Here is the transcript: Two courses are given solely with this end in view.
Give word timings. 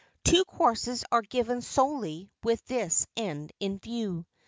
Two 0.23 0.43
courses 0.45 1.05
are 1.11 1.21
given 1.21 1.61
solely 1.61 2.27
with 2.43 2.65
this 2.65 3.05
end 3.15 3.51
in 3.59 3.77
view. 3.77 4.25